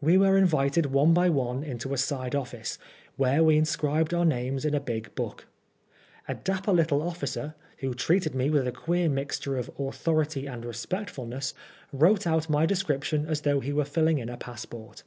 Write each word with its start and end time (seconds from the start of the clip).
We 0.00 0.18
were 0.18 0.36
invited 0.36 0.86
one 0.86 1.14
by 1.14 1.28
one 1.30 1.62
into 1.62 1.94
a 1.94 1.96
side 1.96 2.34
office, 2.34 2.76
where 3.16 3.44
we 3.44 3.56
inscribed 3.56 4.12
our 4.12 4.24
names 4.24 4.64
in 4.64 4.74
a 4.74 4.80
big 4.80 5.14
book. 5.14 5.46
A 6.26 6.34
dapper 6.34 6.72
little 6.72 7.00
officer, 7.00 7.54
who 7.78 7.94
treated 7.94 8.34
me 8.34 8.50
with 8.50 8.66
a 8.66 8.72
queer 8.72 9.08
mixture 9.08 9.56
of 9.56 9.70
autho 9.78 10.16
rity 10.24 10.52
and 10.52 10.64
respectfulness, 10.64 11.54
wrote 11.92 12.26
out 12.26 12.50
my 12.50 12.66
description 12.66 13.26
as 13.28 13.42
though 13.42 13.60
he 13.60 13.72
were 13.72 13.84
filling 13.84 14.18
in 14.18 14.28
a 14.28 14.36
passport. 14.36 15.04